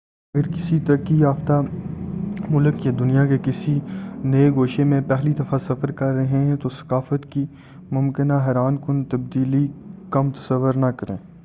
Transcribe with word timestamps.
اگر 0.35 0.47
کسی 0.47 0.79
ترقی 0.79 1.15
یافیہ 1.15 1.59
ملک 2.49 2.85
یا 2.85 2.91
دنیا 2.99 3.25
کے 3.25 3.37
کسی 3.43 3.79
نئے 4.23 4.49
گوشے 4.51 4.83
میں 4.83 5.01
پہلی 5.07 5.33
دفعہ 5.33 5.57
سفر 5.57 5.91
کر 5.91 6.13
رہے 6.13 6.43
ہیں 6.45 6.55
تو 6.55 6.69
ثقافت 6.69 7.31
کی 7.31 7.45
ممکنہ 7.91 8.33
حیران 8.47 8.77
کن 8.77 9.03
تبدیلی 9.05 9.67
کم 10.09 10.27
نہ 10.27 10.39
تصور 10.39 10.73
کریں 10.97 11.17